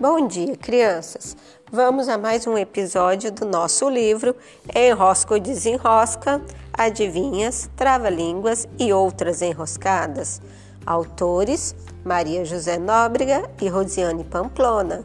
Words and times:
Bom 0.00 0.26
dia, 0.26 0.56
crianças! 0.56 1.36
Vamos 1.70 2.08
a 2.08 2.16
mais 2.16 2.46
um 2.46 2.56
episódio 2.56 3.30
do 3.30 3.44
nosso 3.44 3.86
livro 3.86 4.34
Enrosca 4.74 5.34
ou 5.34 5.38
Desenrosca, 5.38 6.40
Adivinhas, 6.72 7.68
Trava-Línguas 7.76 8.66
e 8.78 8.94
Outras 8.94 9.42
Enroscadas. 9.42 10.40
Autores 10.86 11.76
Maria 12.02 12.46
José 12.46 12.78
Nóbrega 12.78 13.50
e 13.60 13.68
Rosiane 13.68 14.24
Pamplona. 14.24 15.04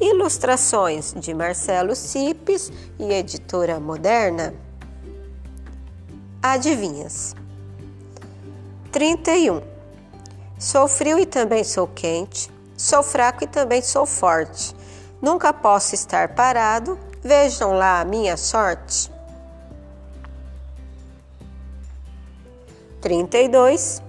Ilustrações 0.00 1.14
de 1.16 1.32
Marcelo 1.32 1.94
Cipes 1.94 2.72
e 2.98 3.12
Editora 3.12 3.78
Moderna. 3.78 4.54
Adivinhas. 6.42 7.36
31. 8.90 9.62
Sou 10.58 10.88
frio 10.88 11.16
e 11.16 11.26
também 11.26 11.62
sou 11.62 11.86
quente, 11.86 12.50
sou 12.82 13.00
fraco 13.00 13.44
e 13.44 13.46
também 13.46 13.80
sou 13.80 14.04
forte. 14.04 14.74
Nunca 15.20 15.52
posso 15.52 15.94
estar 15.94 16.34
parado, 16.34 16.98
vejam 17.22 17.72
lá 17.72 18.00
a 18.00 18.04
minha 18.04 18.36
sorte. 18.36 19.10
32. 23.00 24.02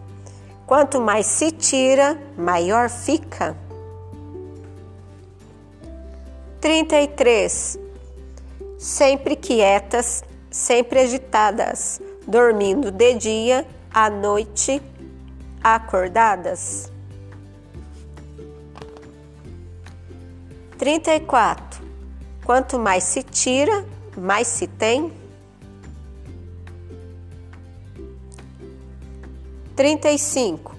Quanto 0.65 0.99
mais 0.99 1.27
se 1.27 1.51
tira, 1.51 2.17
maior 2.35 2.89
fica. 2.89 3.55
33. 6.59 7.77
Sempre 8.79 9.35
quietas, 9.35 10.23
sempre 10.49 10.99
agitadas, 11.01 12.01
dormindo 12.25 12.89
de 12.89 13.13
dia, 13.13 13.67
à 13.93 14.09
noite 14.09 14.81
acordadas. 15.63 16.92
34. 20.77 21.83
Quanto 22.45 22.77
mais 22.77 23.03
se 23.03 23.23
tira, 23.23 23.85
mais 24.17 24.47
se 24.47 24.67
tem. 24.67 25.11
35. 29.75 30.75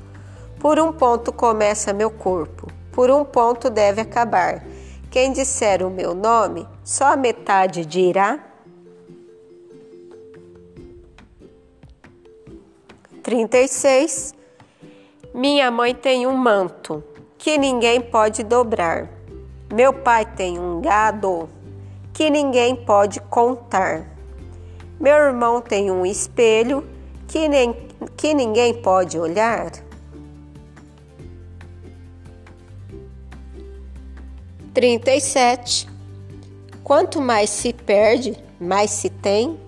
Por 0.58 0.78
um 0.78 0.92
ponto 0.92 1.32
começa 1.32 1.92
meu 1.92 2.10
corpo, 2.10 2.68
por 2.92 3.10
um 3.10 3.24
ponto 3.24 3.68
deve 3.68 4.00
acabar. 4.00 4.64
Quem 5.10 5.32
disser 5.32 5.86
o 5.86 5.90
meu 5.90 6.14
nome, 6.14 6.66
só 6.82 7.12
a 7.12 7.16
metade 7.16 7.84
dirá. 7.84 8.38
36. 13.22 14.34
Minha 15.32 15.70
mãe 15.70 15.94
tem 15.94 16.26
um 16.26 16.36
manto 16.36 17.02
que 17.38 17.56
ninguém 17.58 18.00
pode 18.00 18.42
dobrar. 18.42 19.08
Meu 19.72 19.92
pai 19.92 20.26
tem 20.26 20.58
um 20.58 20.80
gado 20.80 21.48
que 22.12 22.30
ninguém 22.30 22.76
pode 22.76 23.20
contar. 23.20 24.06
Meu 25.00 25.16
irmão 25.16 25.60
tem 25.60 25.90
um 25.90 26.06
espelho 26.06 26.86
que, 27.26 27.48
nem, 27.48 27.74
que 28.16 28.32
ninguém 28.34 28.74
pode 28.74 29.18
olhar. 29.18 29.72
Trinta 34.72 35.12
e 35.12 35.20
sete. 35.20 35.88
Quanto 36.84 37.20
mais 37.20 37.50
se 37.50 37.72
perde, 37.72 38.36
mais 38.60 38.90
se 38.90 39.08
tem. 39.08 39.58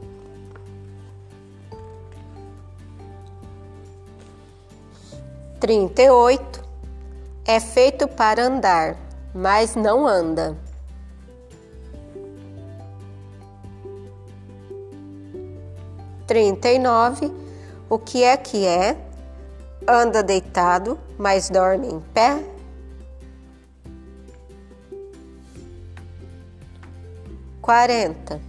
Trinta 5.58 6.02
e 6.02 6.10
oito. 6.10 6.64
É 7.44 7.58
feito 7.58 8.06
para 8.06 8.44
andar 8.44 9.05
mas 9.36 9.76
não 9.76 10.06
anda. 10.06 10.56
Trinta 16.26 16.70
e 16.70 16.78
nove. 16.78 17.30
O 17.88 17.98
que 17.98 18.24
é 18.24 18.34
que 18.36 18.64
é? 18.64 18.96
Anda 19.86 20.22
deitado, 20.22 20.98
mas 21.18 21.50
dorme 21.50 21.86
em 21.86 22.00
pé? 22.00 22.42
Quarenta. 27.60 28.40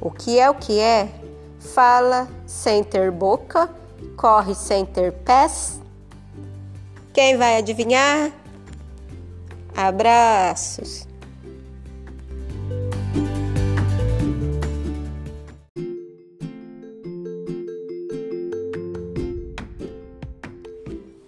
O 0.00 0.10
que 0.10 0.38
é 0.38 0.48
o 0.48 0.54
que 0.54 0.80
é? 0.80 1.12
Fala 1.60 2.28
sem 2.46 2.82
ter 2.82 3.10
boca, 3.10 3.68
corre 4.16 4.54
sem 4.54 4.86
ter 4.86 5.12
pés? 5.12 5.78
Quem 7.12 7.36
vai 7.36 7.58
adivinhar? 7.58 8.32
Abraços! 9.80 11.06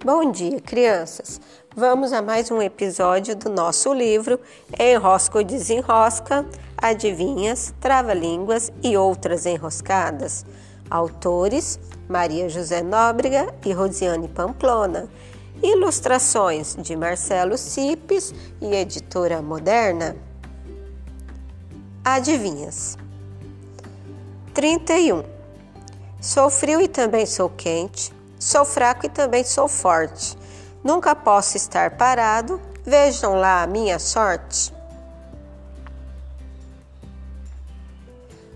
Bom 0.05 0.33
dia, 0.33 0.60
crianças! 0.60 1.41
Vamos 1.77 2.12
a 2.12 2.21
mais 2.21 2.50
um 2.50 2.60
episódio 2.60 3.37
do 3.37 3.49
nosso 3.49 3.94
livro 3.94 4.41
Enrosca 4.81 5.39
ou 5.39 5.44
Desenrosca, 5.44 6.44
Adivinhas, 6.77 7.72
Trava-Línguas 7.81 8.72
e 8.83 8.97
Outras 8.97 9.47
Enroscadas. 9.47 10.44
Autores 10.91 11.78
Maria 12.09 12.49
José 12.49 12.83
Nóbrega 12.83 13.55
e 13.65 13.72
Rosiane 13.72 14.27
Pamplona. 14.27 15.09
Ilustrações 15.62 16.75
de 16.78 16.97
Marcelo 16.97 17.59
Cipes 17.59 18.32
e 18.62 18.75
Editora 18.75 19.43
Moderna. 19.43 20.16
Adivinhas. 22.03 22.97
31. 24.54 25.22
Sou 26.19 26.48
frio 26.48 26.81
e 26.81 26.88
também 26.88 27.26
sou 27.26 27.50
quente, 27.50 28.10
sou 28.38 28.65
fraco 28.65 29.04
e 29.04 29.10
também 29.10 29.44
sou 29.44 29.69
forte. 29.69 30.34
Nunca 30.82 31.15
posso 31.15 31.59
estar 31.59 31.91
parado, 31.91 32.59
vejam 32.82 33.34
lá 33.34 33.62
a 33.62 33.66
minha 33.66 33.98
sorte. 33.98 34.72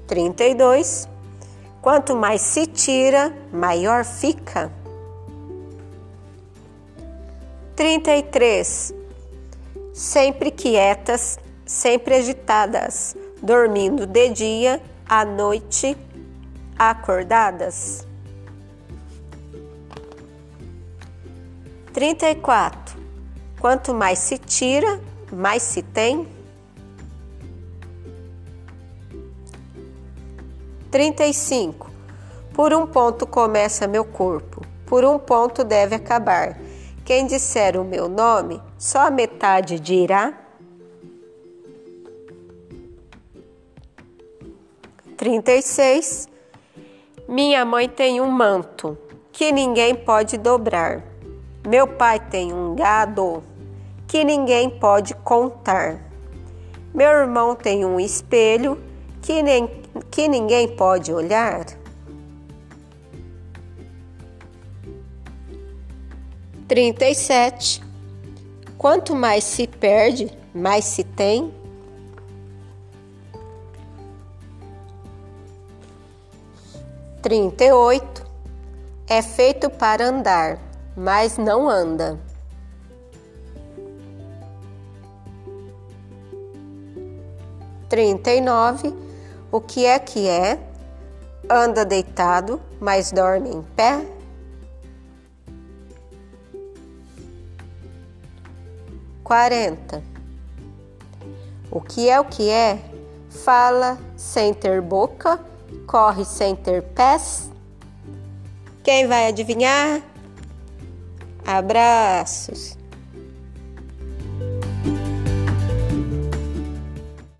32. 0.06 1.06
Quanto 1.82 2.16
mais 2.16 2.40
se 2.40 2.66
tira, 2.66 3.30
maior 3.52 4.06
fica. 4.06 4.72
33. 7.76 8.94
Sempre 9.92 10.50
quietas, 10.50 11.38
sempre 11.66 12.14
agitadas, 12.14 13.16
dormindo 13.42 14.06
de 14.06 14.28
dia, 14.28 14.82
à 15.08 15.24
noite 15.24 15.96
acordadas. 16.78 18.06
34. 21.92 22.96
Quanto 23.60 23.94
mais 23.94 24.18
se 24.18 24.36
tira, 24.36 25.00
mais 25.32 25.62
se 25.62 25.82
tem. 25.82 26.28
35. 30.90 31.90
Por 32.52 32.72
um 32.72 32.86
ponto 32.86 33.26
começa 33.26 33.88
meu 33.88 34.04
corpo, 34.04 34.64
por 34.86 35.04
um 35.04 35.18
ponto 35.18 35.64
deve 35.64 35.96
acabar. 35.96 36.56
Quem 37.04 37.26
disser 37.26 37.78
o 37.78 37.84
meu 37.84 38.08
nome, 38.08 38.62
só 38.78 39.08
a 39.08 39.10
metade 39.10 39.78
dirá. 39.78 40.32
Trinta 45.14 45.52
e 45.52 45.60
seis. 45.60 46.26
Minha 47.28 47.62
mãe 47.64 47.90
tem 47.90 48.22
um 48.22 48.30
manto 48.30 48.96
que 49.30 49.52
ninguém 49.52 49.94
pode 49.94 50.38
dobrar. 50.38 51.04
Meu 51.66 51.86
pai 51.86 52.18
tem 52.18 52.54
um 52.54 52.74
gado 52.74 53.42
que 54.08 54.24
ninguém 54.24 54.70
pode 54.70 55.14
contar. 55.16 56.00
Meu 56.94 57.10
irmão 57.10 57.54
tem 57.54 57.84
um 57.84 58.00
espelho 58.00 58.82
que, 59.20 59.42
nem, 59.42 59.68
que 60.10 60.26
ninguém 60.26 60.68
pode 60.68 61.12
olhar. 61.12 61.63
37. 66.74 67.80
Quanto 68.76 69.14
mais 69.14 69.44
se 69.44 69.64
perde, 69.64 70.36
mais 70.52 70.84
se 70.84 71.04
tem. 71.04 71.54
Trinta 77.22 77.62
e 77.62 77.72
oito. 77.72 78.26
É 79.06 79.22
feito 79.22 79.70
para 79.70 80.08
andar, 80.08 80.58
mas 80.96 81.38
não 81.38 81.68
anda. 81.68 82.18
Trinta 87.88 88.32
e 88.32 88.40
nove. 88.40 88.92
O 89.52 89.60
que 89.60 89.86
é 89.86 89.96
que 90.00 90.26
é? 90.26 90.58
Anda 91.48 91.84
deitado, 91.84 92.60
mas 92.80 93.12
dorme 93.12 93.50
em 93.50 93.62
pé. 93.62 94.13
40. 99.24 100.02
O 101.70 101.80
que 101.80 102.08
é 102.08 102.20
o 102.20 102.24
que 102.26 102.50
é? 102.50 102.78
Fala 103.30 103.98
sem 104.16 104.54
ter 104.54 104.80
boca, 104.80 105.40
corre 105.86 106.24
sem 106.24 106.54
ter 106.54 106.82
pés. 106.82 107.50
Quem 108.84 109.08
vai 109.08 109.28
adivinhar? 109.28 110.02
Abraços! 111.44 112.83